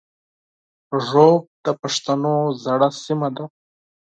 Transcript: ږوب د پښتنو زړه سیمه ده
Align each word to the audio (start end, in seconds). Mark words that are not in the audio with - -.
ږوب 1.07 1.41
د 1.65 1.67
پښتنو 1.81 2.35
زړه 2.63 2.89
سیمه 3.03 3.29
ده 3.35 3.45